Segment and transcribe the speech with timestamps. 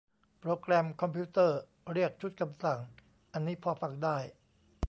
[0.39, 1.59] โปรแกรมคอมพิวเตอร์
[1.91, 2.79] เรียกชุดคำสั่ง
[3.33, 4.17] อันนี้พอฟังได้